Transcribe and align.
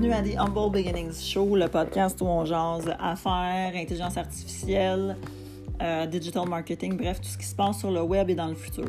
bienvenue 0.00 0.12
à 0.12 0.22
The 0.22 0.36
Humble 0.40 0.72
Beginnings 0.72 1.22
Show, 1.22 1.54
le 1.54 1.68
podcast 1.68 2.20
où 2.20 2.24
on 2.24 2.44
jase 2.44 2.92
affaires, 2.98 3.76
intelligence 3.76 4.16
artificielle, 4.16 5.16
euh, 5.80 6.06
digital 6.06 6.48
marketing, 6.48 6.96
bref, 6.96 7.20
tout 7.20 7.28
ce 7.28 7.38
qui 7.38 7.46
se 7.46 7.54
passe 7.54 7.78
sur 7.78 7.92
le 7.92 8.02
web 8.02 8.28
et 8.28 8.34
dans 8.34 8.48
le 8.48 8.56
futur. 8.56 8.88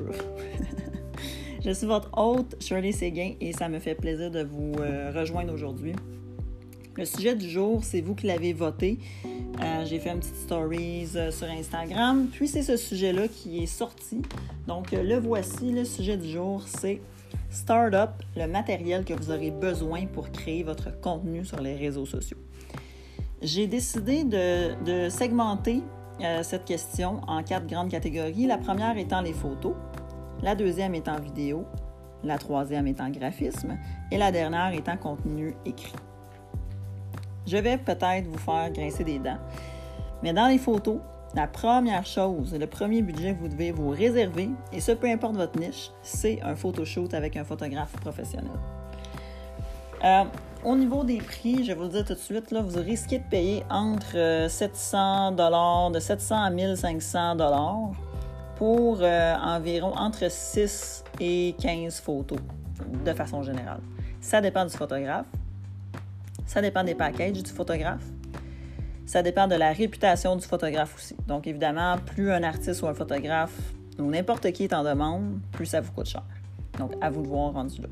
Je 1.63 1.69
suis 1.69 1.85
votre 1.85 2.09
hôte, 2.17 2.55
Shirley 2.59 2.91
Séguin, 2.91 3.33
et 3.39 3.53
ça 3.53 3.69
me 3.69 3.77
fait 3.77 3.93
plaisir 3.93 4.31
de 4.31 4.43
vous 4.43 4.73
euh, 4.79 5.11
rejoindre 5.15 5.53
aujourd'hui. 5.53 5.93
Le 6.95 7.05
sujet 7.05 7.35
du 7.35 7.47
jour, 7.47 7.83
c'est 7.83 8.01
vous 8.01 8.15
qui 8.15 8.25
l'avez 8.25 8.53
voté. 8.53 8.97
Euh, 9.25 9.85
j'ai 9.85 9.99
fait 9.99 10.09
une 10.09 10.21
petite 10.21 10.37
stories 10.37 11.09
sur 11.29 11.47
Instagram, 11.47 12.29
puis 12.31 12.47
c'est 12.47 12.63
ce 12.63 12.77
sujet-là 12.77 13.27
qui 13.27 13.61
est 13.61 13.67
sorti. 13.67 14.23
Donc, 14.65 14.91
le 14.91 15.19
voici, 15.19 15.71
le 15.71 15.85
sujet 15.85 16.17
du 16.17 16.31
jour, 16.31 16.63
c'est 16.65 16.99
Startup, 17.55 18.09
le 18.35 18.47
matériel 18.47 19.05
que 19.05 19.13
vous 19.13 19.31
aurez 19.31 19.49
besoin 19.49 20.07
pour 20.07 20.29
créer 20.29 20.61
votre 20.61 20.99
contenu 20.99 21.45
sur 21.45 21.61
les 21.61 21.75
réseaux 21.75 22.05
sociaux. 22.05 22.37
J'ai 23.41 23.65
décidé 23.65 24.25
de, 24.25 25.07
segmenter 25.09 25.81
euh, 26.21 26.43
cette 26.43 26.65
question 26.65 27.21
en 27.27 27.43
quatre 27.43 27.65
grandes 27.65 27.89
catégories. 27.89 28.45
La 28.45 28.57
première 28.57 28.97
étant 28.97 29.21
les 29.21 29.31
photos, 29.31 29.73
la 30.43 30.53
deuxième 30.53 30.95
étant 30.95 31.17
vidéo, 31.17 31.65
la 32.25 32.37
troisième 32.37 32.87
étant 32.87 33.09
graphisme 33.09 33.77
et 34.11 34.17
la 34.17 34.33
dernière 34.33 34.73
étant 34.73 34.97
contenu 34.97 35.55
écrit. 35.65 35.95
Je 37.47 37.55
vais 37.55 37.77
peut-être 37.77 38.27
vous 38.27 38.37
faire 38.37 38.69
grincer 38.71 39.05
des 39.05 39.19
dents, 39.19 39.39
mais 40.21 40.33
dans 40.33 40.47
les 40.47 40.57
photos, 40.57 40.97
la 41.35 41.47
première 41.47 42.05
chose, 42.05 42.55
le 42.57 42.65
premier 42.65 43.01
budget 43.01 43.35
que 43.35 43.39
vous 43.39 43.49
devez 43.49 43.71
vous 43.71 43.89
réserver, 43.89 44.49
et 44.71 44.79
ce 44.79 44.93
peu 44.93 45.07
importe 45.07 45.35
votre 45.35 45.59
niche, 45.59 45.91
c'est 46.01 46.41
un 46.41 46.55
photoshoot 46.55 47.13
avec 47.13 47.35
un 47.35 47.43
photographe 47.43 47.91
professionnel. 47.99 48.51
Euh, 50.03 50.23
au 50.63 50.75
niveau 50.75 51.03
des 51.03 51.17
prix, 51.17 51.63
je 51.63 51.67
vais 51.67 51.73
vous 51.73 51.83
le 51.83 51.89
dire 51.89 52.05
tout 52.05 52.13
de 52.13 52.19
suite, 52.19 52.51
là, 52.51 52.61
vous 52.61 52.79
risquez 52.79 53.19
de 53.19 53.23
payer 53.25 53.63
entre 53.69 54.47
700 54.49 55.27
euh, 55.27 55.31
dollars, 55.31 55.91
de 55.91 55.99
700 55.99 56.43
à 56.43 56.49
1500 56.49 57.35
dollars 57.35 57.91
pour 58.55 58.99
euh, 59.01 59.35
environ 59.35 59.93
entre 59.97 60.31
6 60.31 61.03
et 61.19 61.53
15 61.61 61.99
photos 61.99 62.39
de 63.03 63.13
façon 63.13 63.43
générale. 63.43 63.81
Ça 64.21 64.39
dépend 64.39 64.65
du 64.65 64.71
photographe, 64.75 65.27
ça 66.45 66.61
dépend 66.61 66.83
des 66.83 66.95
packages 66.95 67.43
du 67.43 67.51
photographe, 67.51 68.03
ça 69.05 69.21
dépend 69.21 69.47
de 69.47 69.55
la 69.55 69.71
réputation 69.71 70.35
du 70.35 70.45
photographe 70.45 70.95
aussi. 70.95 71.15
Donc, 71.27 71.47
évidemment, 71.47 71.95
plus 71.97 72.31
un 72.31 72.43
artiste 72.43 72.81
ou 72.81 72.87
un 72.87 72.93
photographe 72.93 73.55
ou 73.99 74.03
n'importe 74.03 74.51
qui 74.51 74.63
est 74.63 74.73
en 74.73 74.83
demande, 74.83 75.39
plus 75.51 75.67
ça 75.67 75.81
vous 75.81 75.91
coûte 75.91 76.07
cher. 76.07 76.23
Donc, 76.79 76.93
à 77.01 77.09
vous 77.09 77.21
de 77.21 77.27
voir 77.27 77.53
rendu 77.53 77.81
là. 77.81 77.87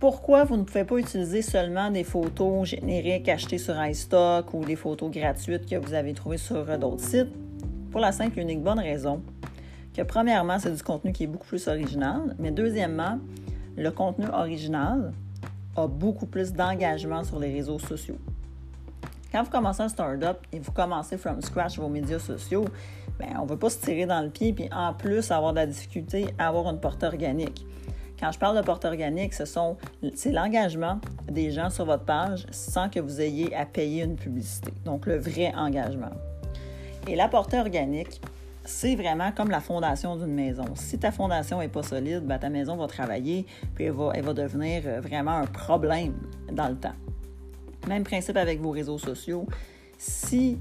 Pourquoi 0.00 0.44
vous 0.44 0.56
ne 0.56 0.64
pouvez 0.64 0.84
pas 0.84 0.96
utiliser 0.98 1.42
seulement 1.42 1.90
des 1.90 2.04
photos 2.04 2.68
génériques 2.68 3.28
achetées 3.28 3.58
sur 3.58 3.74
iStock 3.84 4.52
ou 4.54 4.64
des 4.64 4.76
photos 4.76 5.10
gratuites 5.10 5.66
que 5.68 5.76
vous 5.76 5.94
avez 5.94 6.12
trouvées 6.12 6.36
sur 6.36 6.78
d'autres 6.78 7.04
sites? 7.04 7.32
Pour 7.90 8.00
la 8.00 8.12
simple 8.12 8.38
et 8.38 8.42
unique 8.42 8.62
bonne 8.62 8.80
raison 8.80 9.22
que, 9.96 10.02
premièrement, 10.02 10.58
c'est 10.58 10.74
du 10.74 10.82
contenu 10.82 11.12
qui 11.12 11.24
est 11.24 11.28
beaucoup 11.28 11.46
plus 11.46 11.68
original, 11.68 12.34
mais 12.38 12.50
deuxièmement, 12.50 13.18
le 13.76 13.90
contenu 13.90 14.26
original 14.26 15.12
a 15.76 15.86
beaucoup 15.86 16.26
plus 16.26 16.52
d'engagement 16.52 17.24
sur 17.24 17.38
les 17.38 17.52
réseaux 17.52 17.78
sociaux. 17.78 18.18
Quand 19.34 19.42
vous 19.42 19.50
commencez 19.50 19.82
un 19.82 19.88
startup 19.88 20.36
et 20.52 20.60
vous 20.60 20.70
commencez 20.70 21.18
from 21.18 21.42
scratch 21.42 21.76
vos 21.76 21.88
médias 21.88 22.20
sociaux, 22.20 22.66
bien, 23.18 23.30
on 23.40 23.42
ne 23.42 23.48
veut 23.48 23.56
pas 23.56 23.68
se 23.68 23.78
tirer 23.78 24.06
dans 24.06 24.20
le 24.20 24.30
pied 24.30 24.52
puis 24.52 24.68
en 24.72 24.94
plus 24.94 25.32
avoir 25.32 25.50
de 25.52 25.56
la 25.56 25.66
difficulté 25.66 26.26
à 26.38 26.46
avoir 26.46 26.70
une 26.70 26.78
porte 26.78 27.02
organique. 27.02 27.66
Quand 28.20 28.30
je 28.30 28.38
parle 28.38 28.56
de 28.56 28.62
porte 28.62 28.84
organique, 28.84 29.34
ce 29.34 29.42
c'est 30.14 30.30
l'engagement 30.30 31.00
des 31.28 31.50
gens 31.50 31.68
sur 31.68 31.84
votre 31.84 32.04
page 32.04 32.46
sans 32.52 32.88
que 32.88 33.00
vous 33.00 33.20
ayez 33.20 33.52
à 33.56 33.66
payer 33.66 34.04
une 34.04 34.14
publicité. 34.14 34.72
Donc, 34.84 35.04
le 35.06 35.16
vrai 35.16 35.52
engagement. 35.56 36.12
Et 37.08 37.16
la 37.16 37.26
portée 37.26 37.58
organique, 37.58 38.20
c'est 38.64 38.94
vraiment 38.94 39.32
comme 39.32 39.50
la 39.50 39.58
fondation 39.58 40.14
d'une 40.14 40.32
maison. 40.32 40.66
Si 40.76 40.96
ta 40.96 41.10
fondation 41.10 41.58
n'est 41.58 41.66
pas 41.66 41.82
solide, 41.82 42.20
bien, 42.20 42.38
ta 42.38 42.50
maison 42.50 42.76
va 42.76 42.86
travailler, 42.86 43.46
puis 43.74 43.86
elle 43.86 43.94
va, 43.94 44.12
elle 44.14 44.22
va 44.22 44.32
devenir 44.32 44.84
vraiment 45.02 45.38
un 45.38 45.46
problème 45.46 46.14
dans 46.52 46.68
le 46.68 46.76
temps. 46.76 46.94
Même 47.88 48.04
principe 48.04 48.36
avec 48.36 48.60
vos 48.60 48.70
réseaux 48.70 48.98
sociaux. 48.98 49.46
Si, 49.98 50.58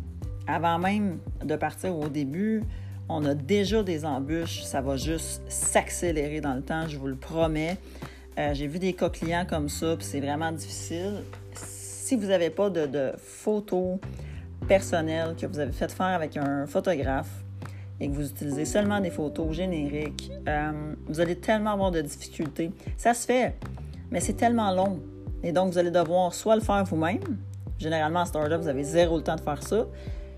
avant 0.48 0.80
même 0.80 1.20
de 1.44 1.56
partir 1.56 1.98
au 1.98 2.10
début, 2.10 2.64
on 3.10 3.26
a 3.26 3.34
déjà 3.34 3.84
des 3.84 4.06
embûches, 4.06 4.64
ça 4.64 4.82
va 4.82 4.98
juste 4.98 5.42
s'accélérer 5.48 6.42
dans 6.42 6.54
le 6.54 6.62
temps, 6.62 6.88
je 6.88 6.98
vous 6.98 7.08
le 7.08 7.16
promets. 7.16 7.78
Euh, 8.40 8.54
j'ai 8.54 8.68
vu 8.68 8.80
des 8.80 8.94
cas 8.94 9.10
clients 9.10 9.46
comme 9.48 9.70
ça, 9.70 9.96
puis 9.98 10.06
c'est 10.06 10.20
vraiment 10.20 10.52
difficile. 10.52 11.24
Si 11.54 12.16
vous 12.16 12.28
n'avez 12.28 12.50
pas 12.50 12.70
de, 12.70 13.14
photos 13.18 14.00
personnelles 14.68 15.36
que 15.40 15.46
vous 15.46 15.60
avez 15.60 15.72
faites 15.72 15.92
faire 15.92 16.08
avec 16.08 16.38
un 16.38 16.66
photographe 16.66 17.30
et 18.00 18.08
que 18.08 18.14
vous 18.14 18.30
utilisez 18.30 18.66
seulement 18.66 19.02
des 19.02 19.12
photos 19.12 19.54
génériques, 19.54 20.32
euh, 20.48 20.94
vous 21.08 21.20
allez 21.20 21.36
tellement 21.36 21.72
avoir 21.72 21.92
de 21.92 22.02
difficultés. 22.02 22.72
Ça 22.98 23.14
se 23.14 23.28
fait, 23.28 23.56
mais 24.10 24.20
c'est 24.20 24.34
tellement 24.34 24.72
long. 24.74 25.00
Et 25.44 25.52
donc, 25.52 25.72
vous 25.72 25.78
allez 25.78 25.92
devoir 25.92 26.34
soit 26.34 26.56
le 26.56 26.62
faire 26.62 26.84
vous-même. 26.86 27.38
Généralement, 27.78 28.22
en 28.22 28.26
startup, 28.26 28.62
vous 28.62 28.68
avez 28.68 28.84
zéro 28.84 29.18
le 29.18 29.24
temps 29.24 29.36
de 29.36 29.42
faire 29.42 29.62
ça. 29.62 29.86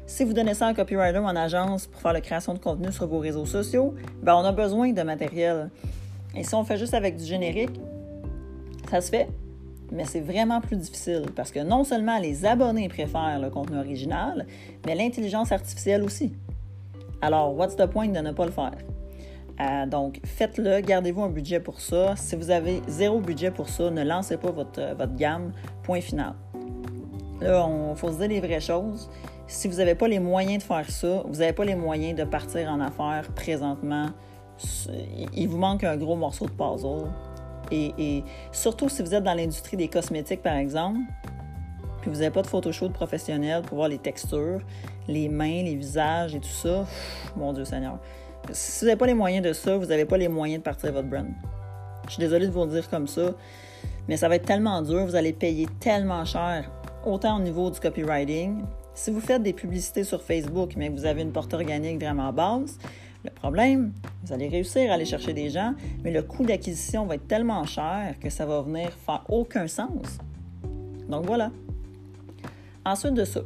Si 0.07 0.23
vous 0.23 0.33
donnez 0.33 0.53
ça 0.53 0.67
à 0.67 0.69
un 0.69 0.73
copywriter 0.73 1.19
ou 1.19 1.25
en 1.25 1.35
agence 1.35 1.87
pour 1.87 2.01
faire 2.01 2.13
la 2.13 2.21
création 2.21 2.53
de 2.53 2.59
contenu 2.59 2.91
sur 2.91 3.07
vos 3.07 3.19
réseaux 3.19 3.45
sociaux, 3.45 3.95
ben 4.21 4.35
on 4.35 4.43
a 4.45 4.51
besoin 4.51 4.91
de 4.91 5.01
matériel. 5.01 5.69
Et 6.35 6.43
si 6.43 6.53
on 6.53 6.63
fait 6.63 6.77
juste 6.77 6.93
avec 6.93 7.17
du 7.17 7.23
générique, 7.23 7.79
ça 8.89 9.01
se 9.01 9.09
fait, 9.09 9.27
mais 9.91 10.05
c'est 10.05 10.19
vraiment 10.19 10.61
plus 10.61 10.77
difficile 10.77 11.23
parce 11.35 11.51
que 11.51 11.59
non 11.59 11.83
seulement 11.83 12.19
les 12.19 12.45
abonnés 12.45 12.87
préfèrent 12.87 13.39
le 13.39 13.49
contenu 13.49 13.77
original, 13.77 14.45
mais 14.85 14.93
l'intelligence 14.93 15.51
artificielle 15.51 16.03
aussi. 16.03 16.33
Alors, 17.21 17.55
what's 17.55 17.75
the 17.75 17.87
point 17.87 18.09
de 18.09 18.19
ne 18.19 18.31
pas 18.31 18.45
le 18.45 18.51
faire? 18.51 18.73
Euh, 19.59 19.85
donc, 19.85 20.19
faites-le, 20.25 20.81
gardez-vous 20.81 21.23
un 21.23 21.29
budget 21.29 21.59
pour 21.59 21.79
ça. 21.79 22.15
Si 22.15 22.35
vous 22.35 22.51
avez 22.51 22.81
zéro 22.87 23.19
budget 23.19 23.51
pour 23.51 23.69
ça, 23.69 23.89
ne 23.89 24.03
lancez 24.03 24.37
pas 24.37 24.51
votre, 24.51 24.79
euh, 24.79 25.07
gamme, 25.15 25.53
point 25.83 26.01
final. 26.01 26.33
Là, 27.41 27.67
il 27.91 27.95
faut 27.95 28.11
se 28.11 28.17
dire 28.17 28.27
les 28.27 28.39
vraies 28.39 28.59
choses. 28.59 29.09
Si 29.47 29.67
vous 29.67 29.77
n'avez 29.77 29.95
pas 29.95 30.07
les 30.07 30.19
moyens 30.19 30.63
de 30.63 30.63
faire 30.63 30.89
ça, 30.89 31.23
vous 31.25 31.39
n'avez 31.39 31.53
pas 31.53 31.65
les 31.65 31.75
moyens 31.75 32.17
de 32.17 32.23
partir 32.23 32.69
en 32.69 32.79
affaires 32.79 33.27
présentement, 33.35 34.07
il 35.33 35.47
vous 35.47 35.57
manque 35.57 35.83
un 35.83 35.97
gros 35.97 36.15
morceau 36.15 36.45
de 36.45 36.51
puzzle. 36.51 37.09
Et, 37.71 38.23
surtout 38.51 38.89
si 38.89 39.01
vous 39.01 39.13
êtes 39.13 39.23
dans 39.23 39.33
l'industrie 39.33 39.77
des 39.77 39.87
cosmétiques, 39.87 40.41
par 40.41 40.55
exemple, 40.55 40.99
puis 42.01 42.11
vous 42.11 42.17
n'avez 42.17 42.31
pas 42.31 42.41
de 42.41 42.47
photoshoot 42.47 42.93
professionnel 42.93 43.63
pour 43.63 43.77
voir 43.77 43.89
les 43.89 43.97
textures, 43.97 44.61
les 45.07 45.27
mains, 45.29 45.63
les 45.63 45.75
visages 45.75 46.35
et 46.35 46.39
tout 46.39 46.47
ça, 46.47 46.85
mon 47.35 47.53
Dieu 47.53 47.65
Seigneur. 47.65 47.99
Si 48.51 48.81
vous 48.81 48.85
n'avez 48.85 48.97
pas 48.97 49.07
les 49.07 49.13
moyens 49.13 49.45
de 49.45 49.53
ça, 49.53 49.77
vous 49.77 49.85
n'avez 49.85 50.05
pas 50.05 50.17
les 50.17 50.27
moyens 50.27 50.59
de 50.59 50.63
partir 50.63 50.91
votre 50.93 51.07
brand. 51.07 51.27
Je 52.07 52.11
suis 52.13 52.19
désolée 52.19 52.47
de 52.47 52.51
vous 52.51 52.65
le 52.65 52.71
dire 52.71 52.89
comme 52.89 53.07
ça, 53.07 53.33
mais 54.07 54.17
ça 54.17 54.29
va 54.29 54.35
être 54.35 54.45
tellement 54.45 54.81
dur, 54.81 55.05
vous 55.05 55.15
allez 55.15 55.33
payer 55.33 55.67
tellement 55.79 56.23
cher, 56.25 56.69
autant 57.05 57.37
au 57.37 57.41
niveau 57.41 57.69
du 57.71 57.79
copywriting. 57.79 58.63
Si 58.93 59.11
vous 59.11 59.19
faites 59.19 59.41
des 59.41 59.53
publicités 59.53 60.03
sur 60.03 60.21
Facebook, 60.21 60.73
mais 60.77 60.89
que 60.89 60.93
vous 60.93 61.05
avez 61.05 61.21
une 61.21 61.31
porte 61.31 61.53
organique 61.53 62.01
vraiment 62.01 62.31
basse, 62.31 62.77
le 63.23 63.31
problème, 63.31 63.91
vous 64.23 64.33
allez 64.33 64.47
réussir 64.47 64.91
à 64.91 64.93
aller 64.93 65.05
chercher 65.05 65.33
des 65.33 65.49
gens, 65.49 65.73
mais 66.03 66.11
le 66.11 66.21
coût 66.21 66.45
d'acquisition 66.45 67.05
va 67.05 67.15
être 67.15 67.27
tellement 67.27 67.65
cher 67.65 68.15
que 68.21 68.29
ça 68.29 68.45
va 68.45 68.61
venir 68.61 68.91
faire 69.05 69.23
aucun 69.29 69.67
sens. 69.67 70.19
Donc 71.09 71.25
voilà. 71.25 71.51
Ensuite 72.85 73.15
de 73.15 73.25
ça, 73.25 73.41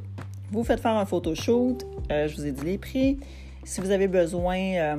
vous 0.51 0.65
faites 0.65 0.81
faire 0.81 0.97
un 0.97 1.05
photoshoot, 1.05 1.85
euh, 2.11 2.27
je 2.27 2.35
vous 2.35 2.45
ai 2.45 2.51
dit 2.51 2.65
les 2.65 2.77
prix. 2.77 3.19
Si 3.63 3.81
vous 3.81 3.91
avez 3.91 4.07
besoin 4.07 4.57
euh, 4.57 4.95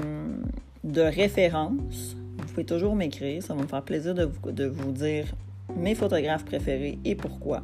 de 0.85 1.01
références, 1.01 2.17
vous 2.39 2.45
pouvez 2.47 2.65
toujours 2.65 2.95
m'écrire. 2.95 3.43
Ça 3.43 3.55
va 3.55 3.63
me 3.63 3.67
faire 3.67 3.83
plaisir 3.83 4.15
de 4.15 4.25
vous, 4.25 4.53
de 4.53 4.67
vous 4.67 4.93
dire 4.93 5.27
mes 5.77 5.95
photographes 5.95 6.45
préférés 6.45 6.99
et 7.05 7.15
pourquoi. 7.15 7.63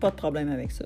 Pas 0.00 0.10
de 0.10 0.16
problème 0.16 0.50
avec 0.50 0.72
ça. 0.72 0.84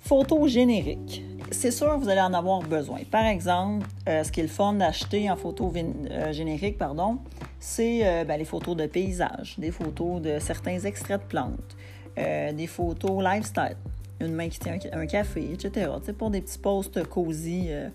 Photos 0.00 0.50
génériques. 0.50 1.24
C'est 1.50 1.70
sûr, 1.70 1.96
vous 1.98 2.08
allez 2.08 2.20
en 2.20 2.34
avoir 2.34 2.60
besoin. 2.60 3.00
Par 3.10 3.24
exemple, 3.24 3.86
euh, 4.08 4.24
ce 4.24 4.32
qui 4.32 4.40
est 4.40 4.44
le 4.44 4.48
fun 4.48 4.74
d'acheter 4.74 5.30
en 5.30 5.36
photo 5.36 5.72
euh, 5.76 6.32
générique, 6.32 6.78
pardon, 6.78 7.18
c'est 7.60 8.24
ben, 8.26 8.36
les 8.36 8.44
photos 8.44 8.76
de 8.76 8.86
paysages, 8.86 9.54
des 9.58 9.70
photos 9.70 10.20
de 10.20 10.40
certains 10.40 10.80
extraits 10.80 11.22
de 11.22 11.26
plantes, 11.26 11.76
des 12.16 12.66
photos 12.66 13.22
lifestyle 13.22 13.76
une 14.22 14.34
main 14.34 14.48
qui 14.48 14.58
tient 14.58 14.78
un, 14.92 15.06
café, 15.06 15.52
etc. 15.52 15.90
pour 16.16 16.30
des 16.30 16.40
petits 16.40 16.58
posts 16.58 17.02
cosy 17.04 17.66
euh, 17.68 17.88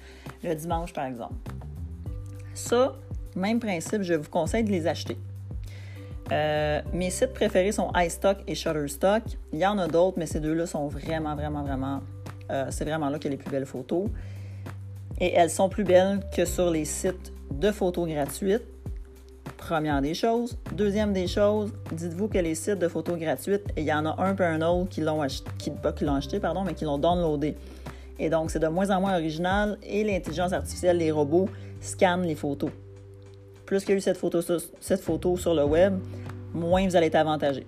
le 0.44 0.56
dimanche, 0.56 0.94
par 0.94 1.06
exemple. 1.06 1.33
Ça, 2.53 2.95
même 3.35 3.59
principe, 3.59 4.01
je 4.01 4.13
vous 4.13 4.29
conseille 4.29 4.63
de 4.63 4.71
les 4.71 4.88
acheter. 4.88 5.18
Euh, 6.31 6.81
mes 6.94 7.09
sites 7.09 7.33
préférés 7.33 7.71
sont 7.71 7.91
iStock 7.95 8.39
et 8.47 8.56
Shutterstock. 8.56 9.24
Il 9.53 9.59
y 9.59 9.65
en 9.65 9.77
a 9.77 9.88
d'autres, 9.88 10.18
mais 10.18 10.25
ces 10.25 10.39
deux-là 10.39 10.65
sont 10.65 10.88
vraiment, 10.88 11.35
vraiment, 11.35 11.63
vraiment. 11.63 12.01
Euh, 12.51 12.68
c'est 12.69 12.85
vraiment 12.85 13.09
là 13.09 13.19
qu'il 13.19 13.31
y 13.31 13.33
a 13.33 13.38
les 13.38 13.44
plus 13.44 13.51
belles 13.51 13.65
photos. 13.65 14.09
Et 15.19 15.33
elles 15.33 15.50
sont 15.50 15.69
plus 15.69 15.83
belles 15.83 16.19
que 16.35 16.45
sur 16.45 16.69
les 16.69 16.85
sites 16.85 17.31
de 17.51 17.71
photos 17.71 18.09
gratuites. 18.09 18.65
Première 19.57 20.01
des 20.01 20.13
choses. 20.13 20.57
Deuxième 20.77 21.12
des 21.12 21.25
choses, 21.25 21.74
dites-vous 21.91 22.27
que 22.27 22.38
les 22.38 22.53
sites 22.53 22.77
de 22.77 22.88
photos 22.88 23.18
gratuites, 23.18 23.63
il 23.75 23.83
y 23.83 23.91
en 23.91 24.06
a 24.06 24.24
un 24.24 24.35
peu 24.35 24.44
un 24.44 24.62
autre 24.62 24.89
qui 24.89 25.01
l'ont 25.01 25.24
acheté, 25.24 26.39
pardon, 26.39 26.63
mais 26.63 26.75
qui 26.75 26.85
l'ont 26.85 27.00
downloadé. 27.00 27.56
Et 28.19 28.29
donc, 28.29 28.51
c'est 28.51 28.59
de 28.59 28.68
moins 28.68 28.91
en 28.91 29.01
moins 29.01 29.15
original 29.15 29.79
et 29.81 30.03
l'intelligence 30.03 30.53
artificielle, 30.53 30.97
les 30.97 31.09
robots, 31.09 31.50
scannent 31.81 32.27
les 32.27 32.35
photos. 32.35 32.69
Plus 33.65 33.79
qu'il 33.79 33.89
y 33.89 33.94
a 33.94 33.97
eu 33.97 34.01
cette 34.01 34.19
photo, 34.19 35.35
sur 35.35 35.56
le 35.56 35.65
web, 35.65 35.97
moins 36.53 36.85
vous 36.85 36.95
allez 36.95 37.07
être 37.07 37.15
avantagé. 37.15 37.65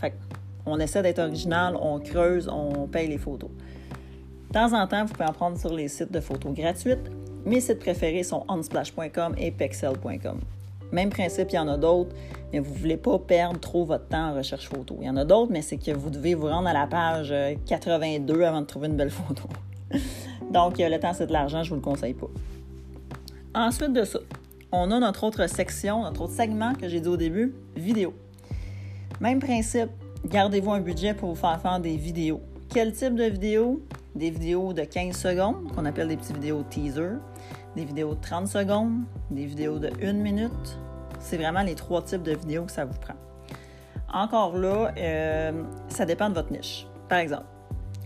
Fait 0.00 0.12
on 0.66 0.80
essaie 0.80 1.02
d'être 1.02 1.20
original, 1.20 1.76
on 1.80 2.00
creuse, 2.00 2.48
on 2.48 2.88
paye 2.88 3.06
les 3.06 3.18
photos. 3.18 3.50
De 4.48 4.54
temps 4.54 4.72
en 4.72 4.84
temps, 4.88 5.04
vous 5.04 5.12
pouvez 5.12 5.28
en 5.28 5.32
prendre 5.32 5.56
sur 5.58 5.72
les 5.72 5.86
sites 5.86 6.10
de 6.10 6.18
photos 6.18 6.52
gratuites. 6.52 7.08
Mes 7.46 7.60
sites 7.60 7.78
préférés 7.78 8.24
sont 8.24 8.44
unsplash.com 8.48 9.36
et 9.38 9.52
pexel.com. 9.52 10.40
Même 10.92 11.08
principe, 11.08 11.48
il 11.50 11.56
y 11.56 11.58
en 11.58 11.68
a 11.68 11.78
d'autres, 11.78 12.14
mais 12.52 12.58
vous 12.58 12.72
ne 12.72 12.78
voulez 12.78 12.96
pas 12.98 13.18
perdre 13.18 13.58
trop 13.58 13.84
votre 13.84 14.06
temps 14.08 14.30
en 14.30 14.34
recherche 14.34 14.68
photo. 14.68 14.98
Il 15.00 15.06
y 15.06 15.10
en 15.10 15.16
a 15.16 15.24
d'autres, 15.24 15.50
mais 15.50 15.62
c'est 15.62 15.78
que 15.78 15.90
vous 15.90 16.10
devez 16.10 16.34
vous 16.34 16.48
rendre 16.48 16.68
à 16.68 16.74
la 16.74 16.86
page 16.86 17.34
82 17.66 18.34
euh, 18.34 18.48
avant 18.48 18.60
de 18.60 18.66
trouver 18.66 18.88
une 18.88 18.96
belle 18.96 19.10
photo. 19.10 19.44
Donc, 20.52 20.76
le 20.78 20.98
temps, 20.98 21.14
c'est 21.14 21.26
de 21.26 21.32
l'argent, 21.32 21.62
je 21.62 21.70
ne 21.72 21.80
vous 21.80 21.86
le 21.86 21.90
conseille 21.92 22.14
pas. 22.14 22.28
Ensuite 23.54 23.92
de 23.92 24.04
ça, 24.04 24.18
on 24.70 24.90
a 24.90 24.98
notre 24.98 25.24
autre 25.24 25.46
section, 25.48 26.02
notre 26.02 26.22
autre 26.22 26.34
segment 26.34 26.74
que 26.74 26.88
j'ai 26.88 27.00
dit 27.00 27.08
au 27.08 27.16
début, 27.16 27.54
vidéo. 27.76 28.14
Même 29.20 29.40
principe, 29.40 29.90
gardez-vous 30.26 30.72
un 30.72 30.80
budget 30.80 31.14
pour 31.14 31.30
vous 31.30 31.34
faire 31.34 31.60
faire 31.60 31.80
des 31.80 31.96
vidéos. 31.96 32.40
Quel 32.68 32.92
type 32.92 33.14
de 33.14 33.24
vidéo? 33.24 33.82
Des 34.14 34.30
vidéos 34.30 34.72
de 34.72 34.82
15 34.82 35.16
secondes, 35.16 35.72
qu'on 35.74 35.86
appelle 35.86 36.08
des 36.08 36.16
petites 36.16 36.34
vidéos 36.34 36.62
teaser, 36.68 37.14
des 37.76 37.84
vidéos 37.84 38.14
de 38.14 38.20
30 38.20 38.46
secondes, 38.46 39.00
des 39.30 39.46
vidéos 39.46 39.78
de 39.78 39.90
1 40.02 40.12
minute. 40.12 40.78
C'est 41.18 41.38
vraiment 41.38 41.62
les 41.62 41.74
trois 41.74 42.02
types 42.02 42.22
de 42.22 42.32
vidéos 42.32 42.64
que 42.64 42.72
ça 42.72 42.84
vous 42.84 42.98
prend. 42.98 43.14
Encore 44.12 44.56
là, 44.58 44.92
euh, 44.98 45.62
ça 45.88 46.04
dépend 46.04 46.28
de 46.28 46.34
votre 46.34 46.52
niche. 46.52 46.86
Par 47.08 47.18
exemple, 47.18 47.46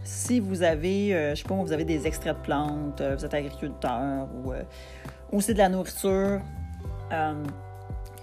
si 0.05 0.39
vous 0.39 0.63
avez, 0.63 1.13
euh, 1.15 1.35
je 1.35 1.43
sais 1.43 1.49
pas, 1.49 1.55
vous 1.55 1.73
avez 1.73 1.85
des 1.85 2.07
extraits 2.07 2.37
de 2.37 2.43
plantes, 2.43 3.01
euh, 3.01 3.17
vous 3.17 3.25
êtes 3.25 3.35
agriculteur 3.35 4.29
ou, 4.45 4.53
ou 5.33 5.41
c'est 5.41 5.55
de 5.55 5.59
la 5.59 5.69
nourriture 5.69 6.41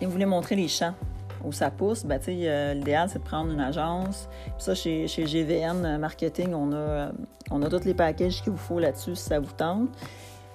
et 0.01 0.05
vous 0.05 0.11
voulez 0.11 0.25
montrer 0.25 0.55
les 0.55 0.67
champs 0.67 0.93
où 1.43 1.51
ça 1.51 1.71
pousse, 1.71 2.05
ben, 2.05 2.19
l'idéal, 2.27 3.09
c'est 3.09 3.19
de 3.19 3.23
prendre 3.23 3.51
une 3.51 3.59
agence. 3.59 4.29
Puis 4.45 4.53
ça, 4.57 4.75
chez, 4.75 5.07
chez, 5.07 5.25
GVN 5.25 5.97
Marketing, 5.97 6.53
on 6.53 6.73
a, 6.73 7.11
on 7.51 7.61
a 7.61 7.69
tous 7.69 7.85
les 7.85 7.93
packages 7.93 8.41
qu'il 8.41 8.51
vous 8.51 8.57
faut 8.57 8.79
là-dessus 8.79 9.15
si 9.15 9.23
ça 9.23 9.39
vous 9.39 9.51
tente. 9.51 9.89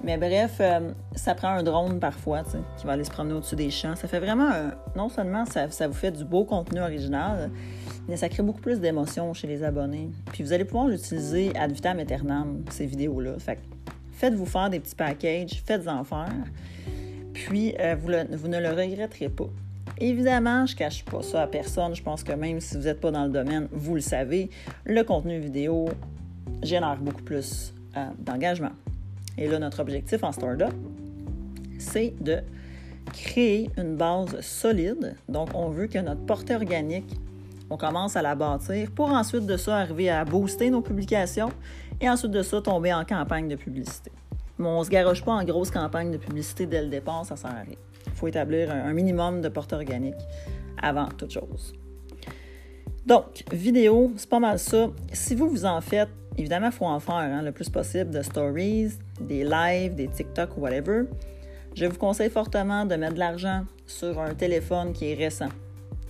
Mais 0.02 0.16
bref, 0.16 0.58
euh, 0.60 0.92
ça 1.16 1.34
prend 1.34 1.48
un 1.48 1.62
drone 1.62 1.98
parfois, 1.98 2.42
qui 2.76 2.86
va 2.86 2.92
aller 2.92 3.04
se 3.04 3.10
promener 3.10 3.34
au-dessus 3.34 3.56
des 3.56 3.70
champs. 3.70 3.96
Ça 3.96 4.06
fait 4.06 4.20
vraiment, 4.20 4.50
non 4.94 5.08
seulement 5.08 5.44
ça, 5.44 5.66
vous 5.88 5.92
fait 5.92 6.12
du 6.12 6.24
beau 6.24 6.44
contenu 6.44 6.80
original, 6.80 7.50
mais 8.08 8.16
ça 8.16 8.28
crée 8.28 8.44
beaucoup 8.44 8.60
plus 8.60 8.78
d'émotions 8.78 9.34
chez 9.34 9.48
les 9.48 9.64
abonnés. 9.64 10.10
Puis 10.32 10.44
vous 10.44 10.52
allez 10.52 10.64
pouvoir 10.64 10.86
l'utiliser 10.86 11.54
ad 11.56 11.72
vitam 11.72 11.98
aeternam, 11.98 12.64
ces 12.70 12.86
vidéos-là. 12.86 13.38
Fait 13.38 13.58
faites-vous 14.12 14.46
faire 14.46 14.70
des 14.70 14.78
petits 14.78 14.96
packages, 14.96 15.62
faites-en 15.64 16.04
faire, 16.04 16.32
puis 17.32 17.74
euh, 17.80 17.96
vous, 17.98 18.10
vous, 18.36 18.48
ne 18.48 18.60
le 18.60 18.70
regretterez 18.70 19.28
pas. 19.28 19.48
Évidemment, 20.00 20.64
je 20.64 20.74
ne 20.74 20.78
cache 20.78 21.04
pas 21.04 21.22
ça 21.22 21.42
à 21.42 21.46
personne. 21.46 21.94
Je 21.94 22.02
pense 22.02 22.22
que 22.22 22.32
même 22.32 22.60
si 22.60 22.76
vous 22.76 22.84
n'êtes 22.84 23.00
pas 23.00 23.10
dans 23.10 23.24
le 23.24 23.30
domaine, 23.30 23.68
vous 23.72 23.94
le 23.94 24.00
savez, 24.00 24.48
le 24.84 25.02
contenu 25.02 25.40
vidéo 25.40 25.88
génère 26.62 26.96
beaucoup 26.98 27.22
plus 27.22 27.74
euh, 27.96 28.06
d'engagement. 28.18 28.70
Et 29.36 29.48
là, 29.48 29.58
notre 29.58 29.80
objectif 29.80 30.22
en 30.22 30.32
startup, 30.32 30.72
c'est 31.78 32.14
de 32.20 32.38
créer 33.12 33.70
une 33.76 33.96
base 33.96 34.40
solide. 34.40 35.16
Donc, 35.28 35.50
on 35.54 35.68
veut 35.68 35.86
que 35.86 35.98
notre 35.98 36.24
portée 36.26 36.54
organique, 36.54 37.16
on 37.70 37.76
commence 37.76 38.16
à 38.16 38.22
la 38.22 38.34
bâtir 38.34 38.90
pour 38.92 39.10
ensuite 39.10 39.46
de 39.46 39.56
ça 39.56 39.78
arriver 39.78 40.10
à 40.10 40.24
booster 40.24 40.70
nos 40.70 40.80
publications 40.80 41.50
et 42.00 42.08
ensuite 42.08 42.30
de 42.30 42.42
ça 42.42 42.62
tomber 42.62 42.92
en 42.92 43.04
campagne 43.04 43.48
de 43.48 43.56
publicité. 43.56 44.12
Mais 44.58 44.66
on 44.66 44.80
ne 44.80 44.84
se 44.84 44.90
garoche 44.90 45.24
pas 45.24 45.32
en 45.32 45.44
grosse 45.44 45.70
campagne 45.70 46.10
de 46.10 46.18
publicité 46.18 46.66
dès 46.66 46.82
le 46.82 46.88
départ, 46.88 47.24
ça 47.24 47.36
sert 47.36 47.50
à. 47.50 47.64
Faut 48.18 48.28
établir 48.28 48.70
un 48.70 48.92
minimum 48.92 49.40
de 49.40 49.48
portée 49.48 49.76
organique 49.76 50.16
avant 50.82 51.06
toute 51.06 51.30
chose. 51.30 51.72
Donc, 53.06 53.44
vidéo, 53.52 54.12
c'est 54.16 54.28
pas 54.28 54.40
mal 54.40 54.58
ça. 54.58 54.90
Si 55.12 55.34
vous 55.34 55.48
vous 55.48 55.64
en 55.64 55.80
faites, 55.80 56.08
évidemment, 56.36 56.66
il 56.66 56.72
faut 56.72 56.84
en 56.84 57.00
faire 57.00 57.14
hein, 57.14 57.42
le 57.42 57.52
plus 57.52 57.68
possible 57.70 58.10
de 58.10 58.22
stories, 58.22 58.90
des 59.20 59.44
lives, 59.44 59.94
des 59.94 60.08
TikTok 60.08 60.56
ou 60.56 60.60
whatever. 60.60 61.04
Je 61.74 61.86
vous 61.86 61.96
conseille 61.96 62.28
fortement 62.28 62.84
de 62.84 62.96
mettre 62.96 63.14
de 63.14 63.20
l'argent 63.20 63.62
sur 63.86 64.20
un 64.20 64.34
téléphone 64.34 64.92
qui 64.92 65.12
est 65.12 65.14
récent. 65.14 65.48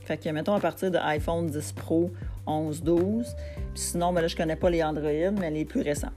Fait 0.07 0.17
que, 0.17 0.29
mettons, 0.31 0.55
à 0.55 0.61
partir 0.61 0.91
de 0.91 0.97
iPhone 0.97 1.47
10 1.51 1.73
Pro, 1.73 2.11
11, 2.47 2.83
12. 2.83 3.27
sinon, 3.75 4.13
ben 4.13 4.23
là, 4.23 4.27
je 4.27 4.37
connais 4.37 4.57
pas 4.57 4.71
les 4.71 4.83
Android, 4.83 5.31
mais 5.39 5.51
les 5.51 5.67
plus 5.67 5.83
récents. 5.83 6.13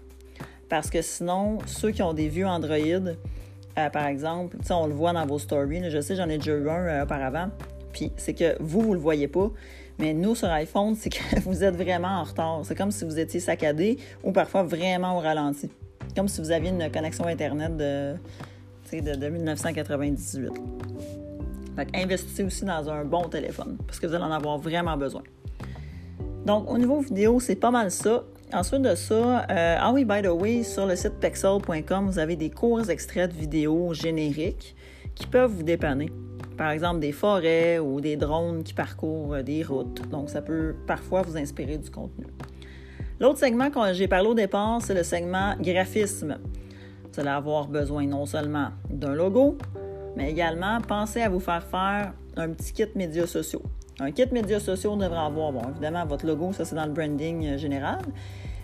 Parce 0.70 0.90
que 0.90 1.02
sinon, 1.02 1.60
ceux 1.66 1.92
qui 1.92 2.02
ont 2.02 2.14
des 2.14 2.30
vieux 2.30 2.48
Android, 2.48 3.12
euh, 3.78 3.90
par 3.90 4.06
exemple, 4.06 4.58
on 4.70 4.88
le 4.88 4.94
voit 4.94 5.14
dans 5.14 5.26
vos 5.26 5.40
stories. 5.40 5.90
je 5.90 6.02
sais, 6.02 6.16
j'en 6.16 6.30
ai 6.30 6.38
déjà 6.38 6.54
eu 6.54 6.70
un 6.70 6.88
euh, 6.88 7.04
auparavant. 7.04 7.50
Puis 7.94 8.12
c'est 8.18 8.34
que 8.34 8.56
vous, 8.62 8.82
vous 8.82 8.94
le 8.94 9.00
voyez 9.00 9.28
pas. 9.28 9.50
Mais 10.00 10.14
nous, 10.14 10.36
sur 10.36 10.50
iPhone, 10.50 10.96
c'est 11.00 11.10
que 11.10 11.40
vous 11.42 11.64
êtes 11.64 11.76
vraiment 11.76 12.20
en 12.20 12.24
retard. 12.24 12.62
C'est 12.64 12.76
comme 12.76 12.92
si 12.92 13.06
vous 13.06 13.20
étiez 13.20 13.40
saccadé 13.40 13.98
ou 14.24 14.32
parfois 14.32 14.64
vraiment 14.64 15.18
au 15.18 15.20
ralenti. 15.20 15.70
Comme 16.16 16.28
si 16.28 16.42
vous 16.42 16.52
aviez 16.52 16.70
une 16.70 16.92
connexion 16.92 17.26
Internet 17.26 17.78
de, 17.78 18.16
de, 18.92 19.16
de 19.16 19.30
1998. 19.30 20.52
Fait 21.76 21.88
investissez 21.94 22.44
aussi 22.44 22.66
dans 22.66 22.90
un 22.90 23.06
bon 23.06 23.30
téléphone 23.30 23.78
parce 23.88 24.00
que 24.00 24.08
vous 24.08 24.14
allez 24.14 24.26
en 24.26 24.32
avoir 24.32 24.58
vraiment 24.58 24.98
besoin. 24.98 25.24
Donc, 26.46 26.70
au 26.70 26.78
niveau 26.78 27.00
vidéo, 27.00 27.40
c'est 27.40 27.56
pas 27.56 27.72
mal 27.72 27.92
ça. 27.92 28.24
Ensuite 28.54 28.82
de 28.82 28.96
ça, 28.96 29.46
euh, 29.50 29.78
ah 29.80 29.92
oui, 29.94 30.04
by 30.04 30.22
the 30.22 30.28
way, 30.28 30.64
sur 30.64 30.86
le 30.86 30.98
site 30.98 31.14
pexel.com, 31.22 32.08
vous 32.08 32.20
avez 32.20 32.36
des 32.36 32.50
courts 32.50 32.90
extraits 32.90 33.34
de 33.34 33.40
vidéos 33.40 33.94
génériques 33.94 34.76
qui 35.16 35.26
peuvent 35.26 35.52
vous 35.52 35.64
dépanner. 35.64 36.10
Par 36.58 36.72
exemple, 36.72 37.00
des 37.00 37.14
forêts 37.14 37.80
ou 37.80 38.02
des 38.02 38.18
drones 38.18 38.64
qui 38.64 38.74
parcourent 38.74 39.42
des 39.42 39.64
routes. 39.64 40.02
Donc, 40.10 40.30
ça 40.30 40.42
peut 40.42 40.76
parfois 40.86 41.22
vous 41.22 41.38
inspirer 41.38 41.78
du 41.78 41.90
contenu. 41.90 42.26
L'autre 43.22 43.40
segment 43.40 43.70
que 43.70 43.94
j'ai 43.94 44.10
parlé 44.10 44.28
au 44.28 44.34
départ, 44.34 44.82
c'est 44.82 44.96
le 44.96 45.04
segment 45.04 45.56
graphisme. 45.62 46.38
Vous 47.14 47.20
allez 47.22 47.30
avoir 47.30 47.70
besoin 47.70 48.06
non 48.06 48.26
seulement 48.26 48.70
d'un 48.90 49.14
logo, 49.14 49.58
mais 50.18 50.30
également 50.30 50.80
pensez 50.82 51.22
à 51.22 51.30
vous 51.30 51.40
faire 51.40 51.64
faire 51.64 52.14
un 52.36 52.50
petit 52.50 52.74
kit 52.74 52.88
médias 52.96 53.28
sociaux. 53.28 53.64
Un 54.00 54.12
kit 54.12 54.26
médias 54.32 54.60
sociaux 54.60 54.96
devrait 54.96 55.20
avoir, 55.20 55.52
bon, 55.52 55.62
évidemment, 55.70 56.06
votre 56.06 56.26
logo, 56.26 56.54
ça 56.54 56.66
c'est 56.66 56.76
dans 56.76 56.86
le 56.86 56.92
branding 56.92 57.46
euh, 57.46 57.58
général, 57.58 58.00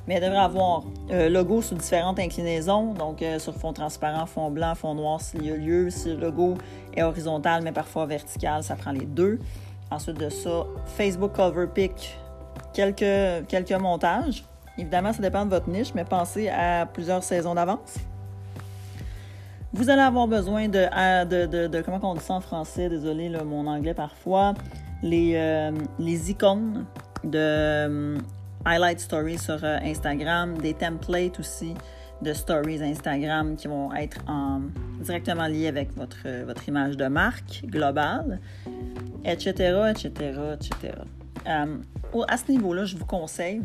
mais 0.08 0.16
il 0.16 0.22
devrait 0.22 0.38
avoir 0.38 0.84
euh, 1.12 1.30
logo 1.30 1.62
sous 1.62 1.76
différentes 1.76 2.18
inclinaisons, 2.20 2.94
donc 2.94 3.22
euh, 3.22 3.38
sur 3.38 3.54
fond 3.54 3.74
transparent, 3.74 4.26
fond 4.26 4.50
blanc, 4.50 4.74
fond 4.74 4.96
noir 4.96 5.22
s'il 5.22 5.46
y 5.46 5.52
a 5.52 5.56
lieu. 5.56 5.90
Si 5.90 6.10
le 6.10 6.16
logo 6.16 6.56
est 6.96 7.04
horizontal 7.04 7.62
mais 7.64 7.72
parfois 7.72 8.06
vertical, 8.06 8.64
ça 8.64 8.76
prend 8.76 8.92
les 8.92 9.06
deux. 9.06 9.40
Ensuite 9.92 10.18
de 10.18 10.30
ça, 10.30 10.66
Facebook 10.86 11.34
Cover 11.34 11.68
Pick 11.68 12.18
quelques, 12.74 13.48
quelques 13.48 13.72
montages. 13.74 14.44
Évidemment, 14.78 15.12
ça 15.12 15.22
dépend 15.22 15.46
de 15.46 15.50
votre 15.50 15.70
niche, 15.70 15.94
mais 15.96 16.06
pensez 16.06 16.50
à 16.50 16.86
plusieurs 16.86 17.24
saisons 17.24 17.56
d'avance. 17.56 17.98
Vous 19.74 19.90
allez 19.90 20.02
avoir 20.02 20.28
besoin 20.28 20.68
de, 20.68 20.86
de, 21.26 21.68
de, 21.68 21.82
comment 21.82 22.00
on 22.04 22.14
dit 22.14 22.24
ça 22.24 22.36
en 22.36 22.42
français, 22.42 22.90
désolé 22.90 23.30
mon 23.44 23.68
anglais 23.68 23.94
parfois, 23.94 24.54
les, 25.04 25.34
euh, 25.36 25.72
les 26.00 26.32
icônes 26.32 26.86
de 27.24 27.38
euh, 27.38 28.18
highlight 28.66 29.00
stories 29.00 29.38
sur 29.38 29.64
euh, 29.64 29.78
Instagram, 29.84 30.58
des 30.58 30.74
templates 30.74 31.40
aussi 31.40 31.74
de 32.22 32.34
stories 32.34 32.82
Instagram 32.82 33.56
qui 33.56 33.68
vont 33.68 33.94
être 33.94 34.18
en, 34.28 34.62
directement 35.02 35.46
liés 35.46 35.68
avec 35.68 35.96
votre, 35.96 36.28
votre 36.46 36.68
image 36.68 36.98
de 36.98 37.06
marque 37.08 37.62
globale, 37.66 38.40
etc., 39.24 39.92
etc., 39.92 40.12
etc. 40.56 40.94
à 41.46 42.38
ce 42.38 42.52
niveau-là, 42.52 42.86
je 42.86 42.98
vous 42.98 43.06
conseille 43.06 43.62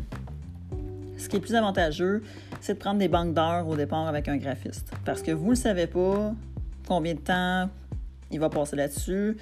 ce 1.17 1.29
qui 1.29 1.37
est 1.37 1.39
plus 1.39 1.55
avantageux, 1.55 2.21
c'est 2.59 2.73
de 2.73 2.79
prendre 2.79 2.99
des 2.99 3.07
banques 3.07 3.33
d'heures 3.33 3.67
au 3.67 3.75
départ 3.75 4.07
avec 4.07 4.27
un 4.27 4.37
graphiste. 4.37 4.91
Parce 5.05 5.21
que 5.21 5.31
vous 5.31 5.51
ne 5.51 5.55
savez 5.55 5.87
pas 5.87 6.33
combien 6.87 7.13
de 7.13 7.19
temps 7.19 7.69
il 8.33 8.39
va 8.39 8.49
passer 8.49 8.75
là-dessus. 8.75 9.37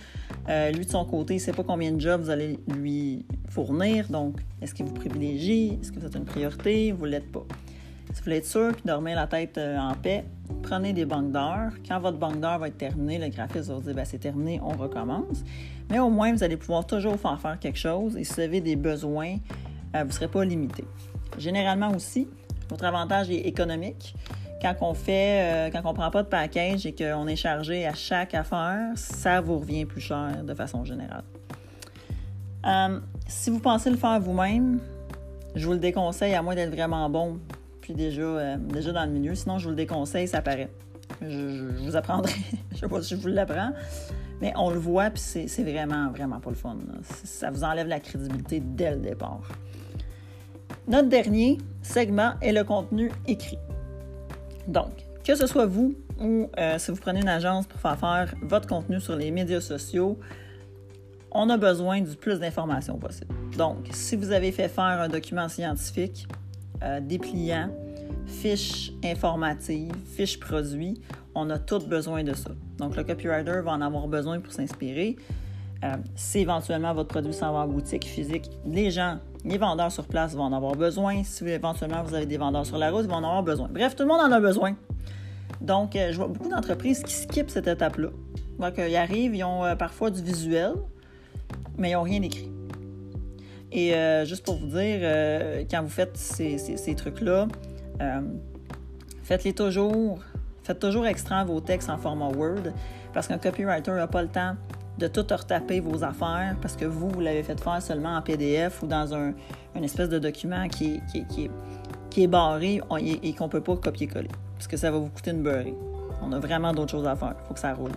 Euh, 0.50 0.72
lui, 0.72 0.86
de 0.86 0.92
son 0.92 1.06
côté, 1.06 1.34
il 1.34 1.38
ne 1.38 1.42
sait 1.42 1.54
pas 1.54 1.64
combien 1.64 1.92
de 1.92 2.00
jobs 2.00 2.22
vous 2.22 2.30
allez 2.30 2.60
lui 2.68 3.26
fournir. 3.50 4.08
Donc, 4.10 4.40
est-ce 4.62 4.74
qu'il 4.74 4.86
vous 4.86 4.94
privilégie? 4.94 5.80
Est-ce 5.82 5.92
que 5.92 6.00
vous 6.00 6.06
êtes 6.06 6.16
une 6.16 6.26
priorité? 6.26 6.92
Vous 6.92 7.06
ne 7.06 7.12
l'êtes 7.12 7.32
pas. 7.32 7.46
Si 8.14 8.18
vous 8.18 8.24
voulez 8.26 8.38
être 8.38 8.46
sûr 8.46 8.74
puis 8.74 8.84
dormir 8.84 9.16
la 9.16 9.26
tête 9.26 9.58
euh, 9.58 9.78
en 9.78 9.94
paix, 9.94 10.26
prenez 10.64 10.92
des 10.92 11.06
banques 11.06 11.32
d'heures. 11.32 11.72
Quand 11.88 12.00
votre 12.02 12.18
banque 12.18 12.42
d'heures 12.42 12.60
va 12.60 12.68
être 12.68 12.78
terminée, 12.78 13.18
le 13.18 13.30
graphiste 13.30 13.70
va 13.70 13.76
vous 13.76 13.82
dire 13.82 13.96
ben, 13.96 14.04
c'est 14.04 14.18
terminé, 14.18 14.60
on 14.62 14.76
recommence. 14.76 15.44
Mais 15.90 16.00
au 16.00 16.10
moins, 16.10 16.34
vous 16.34 16.44
allez 16.44 16.58
pouvoir 16.58 16.86
toujours 16.86 17.18
faire 17.18 17.40
faire 17.40 17.58
quelque 17.58 17.80
chose 17.80 18.18
et 18.18 18.26
si 18.26 18.34
vous 18.34 18.42
avez 18.42 18.60
des 18.60 18.76
besoins, 18.76 19.38
euh, 19.96 20.02
vous 20.02 20.08
ne 20.08 20.12
serez 20.12 20.28
pas 20.28 20.44
limité. 20.44 20.84
Généralement 21.38 21.96
aussi, 21.96 22.28
votre 22.70 22.84
avantage 22.84 23.30
est 23.30 23.48
économique. 23.48 24.14
Quand 24.62 24.76
on 24.82 24.94
fait, 24.94 25.42
euh, 25.42 25.70
quand 25.72 25.82
on 25.90 25.94
prend 25.94 26.12
pas 26.12 26.24
de 26.24 26.28
package 26.28 26.86
et 26.86 26.94
qu'on 26.94 27.28
est 27.28 27.36
chargé 27.36 27.88
à 27.88 27.94
chaque 27.94 28.34
affaire, 28.36 28.92
ça 28.96 29.42
vous 29.42 29.60
revient 29.60 29.86
plus 29.86 30.02
cher 30.02 30.44
de 30.44 30.54
façon 30.54 30.86
générale. 30.86 31.24
Euh, 32.66 33.00
si 33.28 33.50
vous 33.50 33.60
pensez 33.60 33.90
le 33.90 33.98
faire 33.98 34.20
vous-même, 34.20 34.80
je 35.56 35.66
vous 35.66 35.74
le 35.74 35.80
déconseille 35.80 36.36
à 36.36 36.42
moins 36.42 36.54
d'être 36.54 36.74
vraiment 36.74 37.10
bon, 37.10 37.40
puis 37.82 37.94
déjà, 37.94 38.22
euh, 38.22 38.58
déjà 38.58 38.92
dans 38.92 39.06
le 39.06 39.12
milieu. 39.12 39.34
Sinon, 39.34 39.58
je 39.58 39.66
vous 39.66 39.72
le 39.72 39.76
déconseille, 39.76 40.28
ça 40.28 40.42
paraît. 40.42 40.70
Je, 41.22 41.84
vous 41.84 41.96
apprendrai. 41.96 42.34
je 42.72 42.78
sais 42.78 42.88
pas 42.88 43.02
si 43.02 43.16
je 43.16 43.20
vous 43.20 43.28
l'apprends. 43.28 43.72
Mais 44.42 44.54
on 44.56 44.72
le 44.72 44.80
voit, 44.80 45.10
puis 45.10 45.22
c'est 45.22 45.64
vraiment, 45.64 46.10
vraiment 46.10 46.40
pas 46.40 46.50
le 46.50 46.56
fun. 46.56 46.78
Ça 47.24 47.52
vous 47.52 47.64
enlève 47.64 47.88
la 47.88 48.00
crédibilité 48.00 48.60
dès 48.60 48.92
le 48.92 48.98
départ. 48.98 49.42
Notre 50.88 51.10
dernier 51.10 51.60
segment 51.84 52.34
est 52.42 52.52
le 52.52 52.64
contenu 52.64 53.12
écrit. 53.28 53.60
Donc, 54.68 54.92
que 55.24 55.36
ce 55.36 55.48
soit 55.48 55.66
vous 55.66 55.96
ou 56.20 56.50
euh, 56.58 56.78
si 56.78 56.92
vous 56.92 56.98
prenez 56.98 57.22
une 57.22 57.28
agence 57.28 57.68
pour 57.68 57.80
faire 57.80 57.98
faire 57.98 58.34
votre 58.42 58.68
contenu 58.68 59.00
sur 59.00 59.16
les 59.16 59.32
médias 59.32 59.62
sociaux, 59.62 60.20
on 61.32 61.50
a 61.50 61.58
besoin 61.58 62.02
du 62.02 62.16
plus 62.16 62.40
d'informations 62.40 62.98
possible. 62.98 63.34
Donc, 63.58 63.88
si 63.92 64.16
vous 64.16 64.32
avez 64.32 64.52
fait 64.52 64.68
faire 64.68 64.84
un 64.84 65.08
document 65.08 65.48
scientifique, 65.48 66.28
euh, 66.84 67.00
dépliant, 67.00 67.70
fiches 68.26 68.92
informatives, 69.04 69.94
fiches 70.16 70.40
produits, 70.40 71.02
on 71.34 71.50
a 71.50 71.58
tous 71.58 71.86
besoin 71.86 72.24
de 72.24 72.34
ça. 72.34 72.52
Donc, 72.78 72.96
le 72.96 73.04
copywriter 73.04 73.62
va 73.64 73.72
en 73.72 73.82
avoir 73.82 74.08
besoin 74.08 74.40
pour 74.40 74.52
s'inspirer. 74.52 75.16
Euh, 75.84 75.96
si 76.16 76.40
éventuellement 76.40 76.94
votre 76.94 77.10
produit 77.10 77.34
s'en 77.34 77.54
va 77.54 77.60
en 77.60 77.68
boutique 77.68 78.06
physique, 78.06 78.50
les 78.66 78.92
gens, 78.92 79.18
les 79.44 79.58
vendeurs 79.58 79.92
sur 79.92 80.06
place 80.06 80.36
vont 80.36 80.44
en 80.44 80.54
avoir 80.54 80.76
besoin. 80.76 81.24
Si 81.24 81.48
éventuellement 81.48 82.04
vous 82.04 82.14
avez 82.14 82.28
des 82.28 82.38
vendeurs 82.38 82.66
sur 82.66 82.78
la 82.78 82.92
route, 82.92 83.04
ils 83.06 83.10
vont 83.10 83.16
en 83.16 83.24
avoir 83.24 83.44
besoin. 83.44 83.68
Bref, 83.72 83.96
tout 83.96 84.04
le 84.04 84.10
monde 84.10 84.22
en 84.22 84.32
a 84.32 84.40
besoin. 84.40 84.76
Donc, 85.60 85.96
euh, 85.96 86.12
je 86.12 86.18
vois 86.18 86.28
beaucoup 86.28 86.50
d'entreprises 86.50 87.04
qui 87.04 87.14
skippent 87.14 87.50
cette 87.50 87.68
étape-là. 87.68 88.10
Donc, 88.60 88.74
ils 88.78 88.96
arrivent, 88.96 89.36
ils 89.36 89.44
ont 89.44 89.76
parfois 89.78 90.12
du 90.12 90.22
visuel, 90.22 90.74
mais 91.78 91.92
ils 91.92 91.94
n'ont 91.94 92.04
rien 92.04 92.22
écrit. 92.22 92.52
Et 93.72 93.96
euh, 93.96 94.26
juste 94.26 94.44
pour 94.44 94.58
vous 94.58 94.68
dire, 94.68 95.00
euh, 95.02 95.64
quand 95.70 95.82
vous 95.82 95.90
faites 95.90 96.18
ces, 96.18 96.96
trucs-là, 96.96 97.48
euh, 98.02 98.22
faites-les 99.24 99.54
toujours. 99.54 100.20
Faites 100.64 100.80
toujours 100.80 101.08
extraire 101.08 101.46
vos 101.46 101.60
textes 101.60 101.90
en 101.90 101.98
format 101.98 102.30
Word 102.30 102.72
parce 103.14 103.28
qu'un 103.28 103.40
copywriter 103.40 103.92
n'a 103.92 104.08
pas 104.08 104.22
le 104.22 104.28
temps 104.28 104.56
de 104.98 105.08
tout 105.08 105.26
retaper 105.30 105.80
vos 105.80 106.04
affaires 106.04 106.56
parce 106.62 106.76
que 106.76 106.86
vous, 106.86 107.10
vous 107.10 107.22
l'avez 107.22 107.44
fait 107.44 107.60
faire 107.60 107.82
seulement 107.82 108.18
en 108.18 108.22
PDF 108.22 108.84
ou 108.84 108.88
dans 108.88 109.14
un 109.14 109.34
une 109.76 109.84
espèce 109.84 110.10
de 110.10 110.20
document 110.20 110.68
qui 110.68 111.02
est, 111.16 111.50
qui 112.10 112.28
barré 112.28 112.82
et, 113.00 113.34
qu'on 113.34 113.46
ne 113.46 113.50
peut 113.50 113.62
pas 113.62 113.76
copier-coller 113.78 114.30
parce 114.56 114.68
que 114.68 114.78
ça 114.78 114.92
va 114.92 114.98
vous 114.98 115.10
coûter 115.10 115.32
une 115.32 115.44
beurrée. 115.44 115.76
On 116.22 116.32
a 116.34 116.40
vraiment 116.40 116.74
d'autres 116.74 116.92
choses 116.92 117.08
à 117.08 117.16
faire. 117.16 117.36
Il 117.44 117.48
faut 117.48 117.54
que 117.54 117.60
ça 117.60 117.74
roule. 117.74 117.92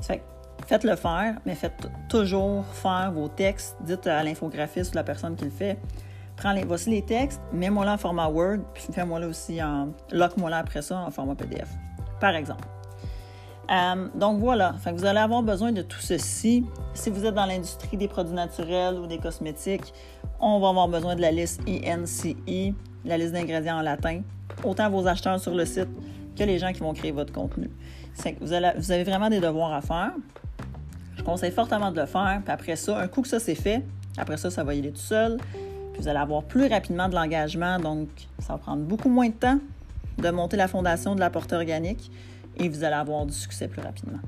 fait 0.00 0.22
faites-le 0.66 0.96
faire, 0.96 1.36
mais 1.46 1.54
faites 1.54 1.88
toujours 2.08 2.64
faire 2.66 3.12
vos 3.12 3.28
textes. 3.28 3.76
Dites 3.82 4.06
à 4.06 4.22
l'infographiste 4.22 4.92
ou 4.92 4.96
la 4.96 5.04
personne 5.04 5.36
qui 5.36 5.44
le 5.44 5.50
fait, 5.50 5.78
prends 6.36 6.52
les, 6.52 6.64
voici 6.64 6.90
les 6.90 7.02
textes, 7.02 7.40
mets-moi 7.52 7.84
là 7.84 7.94
en 7.94 7.98
format 7.98 8.28
Word, 8.28 8.58
puis 8.74 8.84
fais-moi 8.92 9.20
là 9.20 9.28
aussi 9.28 9.62
en, 9.62 9.90
lock-moi 10.10 10.50
là 10.50 10.58
après 10.58 10.82
ça 10.82 10.98
en 10.98 11.10
format 11.10 11.34
PDF, 11.34 11.68
par 12.20 12.34
exemple. 12.34 12.66
Euh, 13.70 14.08
donc 14.16 14.40
voilà, 14.40 14.74
vous 14.92 15.04
allez 15.04 15.20
avoir 15.20 15.42
besoin 15.42 15.70
de 15.70 15.82
tout 15.82 16.00
ceci. 16.00 16.64
Si 16.92 17.10
vous 17.10 17.24
êtes 17.24 17.34
dans 17.34 17.46
l'industrie 17.46 17.96
des 17.96 18.08
produits 18.08 18.34
naturels 18.34 18.98
ou 18.98 19.06
des 19.06 19.18
cosmétiques, 19.18 19.94
on 20.40 20.58
va 20.58 20.70
avoir 20.70 20.88
besoin 20.88 21.14
de 21.14 21.20
la 21.20 21.30
liste 21.30 21.60
INCI, 21.68 22.74
la 23.04 23.16
liste 23.16 23.32
d'ingrédients 23.32 23.78
en 23.78 23.82
latin, 23.82 24.22
autant 24.64 24.90
vos 24.90 25.06
acheteurs 25.06 25.38
sur 25.38 25.54
le 25.54 25.64
site 25.64 25.88
que 26.36 26.42
les 26.42 26.58
gens 26.58 26.72
qui 26.72 26.80
vont 26.80 26.92
créer 26.94 27.12
votre 27.12 27.32
contenu. 27.32 27.70
Vous, 28.40 28.46
vous 28.76 28.92
avez 28.92 29.04
vraiment 29.04 29.28
des 29.28 29.40
devoirs 29.40 29.72
à 29.72 29.80
faire. 29.82 30.12
Je 31.16 31.22
conseille 31.22 31.52
fortement 31.52 31.92
de 31.92 32.00
le 32.00 32.06
faire. 32.06 32.40
Puis 32.42 32.52
après 32.52 32.76
ça, 32.76 32.98
un 32.98 33.06
coup 33.06 33.22
que 33.22 33.28
ça 33.28 33.38
c'est 33.38 33.54
fait, 33.54 33.84
après 34.16 34.36
ça, 34.36 34.50
ça 34.50 34.64
va 34.64 34.74
y 34.74 34.80
aller 34.80 34.90
tout 34.90 34.96
seul. 34.96 35.36
Puis 35.92 36.02
vous 36.02 36.08
allez 36.08 36.18
avoir 36.18 36.42
plus 36.42 36.66
rapidement 36.66 37.08
de 37.08 37.14
l'engagement. 37.14 37.78
Donc, 37.78 38.08
ça 38.40 38.54
va 38.54 38.58
prendre 38.58 38.82
beaucoup 38.82 39.08
moins 39.08 39.28
de 39.28 39.34
temps 39.34 39.58
de 40.18 40.30
monter 40.30 40.56
la 40.56 40.66
fondation 40.66 41.14
de 41.14 41.20
la 41.20 41.30
portée 41.30 41.54
organique 41.54 42.10
et 42.60 42.68
vous 42.68 42.84
allez 42.84 42.94
avoir 42.94 43.26
du 43.26 43.32
succès 43.32 43.66
plus 43.66 43.82
rapidement. 43.82 44.20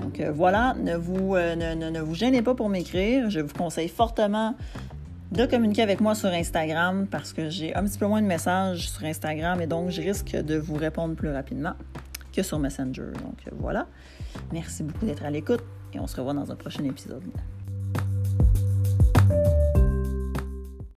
Donc 0.00 0.20
euh, 0.20 0.30
voilà, 0.30 0.74
ne 0.74 0.94
vous, 0.94 1.34
euh, 1.34 1.56
ne, 1.56 2.00
vous 2.00 2.14
gênez 2.14 2.42
pas 2.42 2.54
pour 2.54 2.68
m'écrire. 2.68 3.30
Je 3.30 3.40
vous 3.40 3.52
conseille 3.52 3.88
fortement 3.88 4.54
de 5.32 5.44
communiquer 5.46 5.82
avec 5.82 6.00
moi 6.00 6.14
sur 6.14 6.28
Instagram 6.28 7.06
parce 7.10 7.32
que 7.32 7.50
j'ai 7.50 7.74
un 7.74 7.84
petit 7.84 7.98
peu 7.98 8.06
moins 8.06 8.22
de 8.22 8.26
messages 8.26 8.90
sur 8.90 9.04
Instagram 9.04 9.60
et 9.60 9.66
donc 9.66 9.90
je 9.90 10.00
risque 10.00 10.36
de 10.36 10.56
vous 10.56 10.76
répondre 10.76 11.14
plus 11.14 11.30
rapidement 11.30 11.72
que 12.32 12.42
sur 12.42 12.58
Messenger. 12.58 13.12
Donc 13.24 13.38
euh, 13.46 13.50
voilà. 13.58 13.86
Merci 14.52 14.82
beaucoup 14.82 15.06
d'être 15.06 15.24
à 15.24 15.30
l'écoute 15.30 15.64
et 15.94 15.98
on 15.98 16.06
se 16.06 16.16
revoit 16.16 16.34
dans 16.34 16.52
un 16.52 16.56
prochain 16.56 16.84
épisode. 16.84 17.24